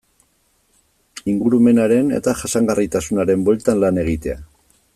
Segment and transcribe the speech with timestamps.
[1.33, 4.41] Ingurumenaren eta jasangarritasunaren bueltan lan egitea.